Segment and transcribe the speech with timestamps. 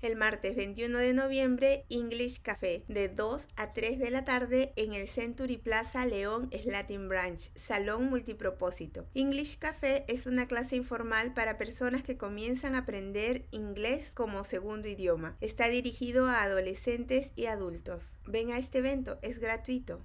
[0.00, 4.92] El martes 21 de noviembre, English Café, de 2 a 3 de la tarde en
[4.92, 9.06] el Century Plaza León Latin Branch, Salón Multipropósito.
[9.14, 14.86] English Café es una clase informal para personas que comienzan a aprender inglés como segundo
[14.86, 15.36] idioma.
[15.40, 18.18] Está dirigido a adolescentes y adultos.
[18.24, 20.00] Ven a este evento, es gratuito.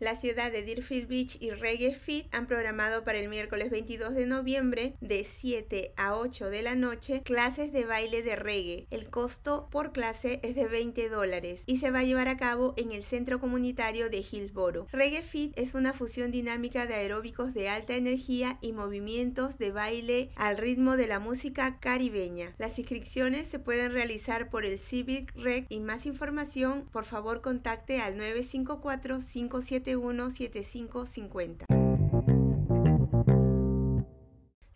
[0.00, 4.26] La ciudad de Deerfield Beach y Reggae Fit han programado para el miércoles 22 de
[4.26, 8.86] noviembre de 7 a 8 de la noche clases de baile de reggae.
[8.92, 12.74] El costo por clase es de 20 dólares y se va a llevar a cabo
[12.76, 14.86] en el centro comunitario de Hillsboro.
[14.92, 20.30] Reggae Fit es una fusión dinámica de aeróbicos de alta energía y movimientos de baile
[20.36, 22.54] al ritmo de la música caribeña.
[22.58, 28.00] Las inscripciones se pueden realizar por el Civic Rec y más información por favor contacte
[28.00, 31.64] al 954 57 7550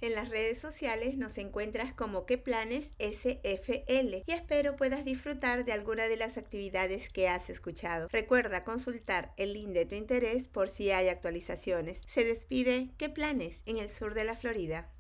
[0.00, 5.72] En las redes sociales nos encuentras como qué planes SFL y espero puedas disfrutar de
[5.72, 8.08] alguna de las actividades que has escuchado.
[8.10, 12.00] Recuerda consultar el link de tu interés por si hay actualizaciones.
[12.08, 14.90] Se despide qué planes en el sur de la Florida.